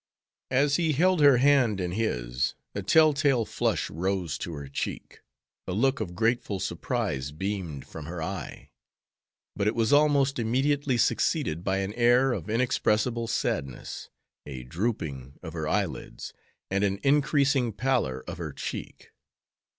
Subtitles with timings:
[0.49, 5.21] As he held her hand in his a tell tale flush rose to her cheek,
[5.67, 8.71] a look of grateful surprise beamed from her eye,
[9.55, 14.09] but it was almost immediately succeeded by an air of inexpressible sadness,
[14.47, 16.33] a drooping of her eyelids,
[16.71, 19.11] and an increasing pallor of her cheek.